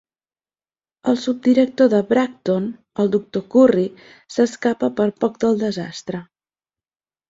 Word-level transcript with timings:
El 1.13 1.19
subdirector 1.25 1.91
de 1.91 1.99
Bracton, 2.13 2.67
el 3.05 3.13
doctor 3.19 3.47
Curry, 3.59 3.87
s'escapa 4.39 4.95
per 5.01 5.11
poc 5.25 5.41
del 5.47 5.65
desastre. 5.67 6.29